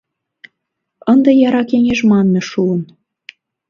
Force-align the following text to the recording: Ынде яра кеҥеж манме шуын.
Ынде 1.11 1.31
яра 1.47 1.63
кеҥеж 1.69 1.99
манме 2.09 2.41
шуын. 2.49 2.81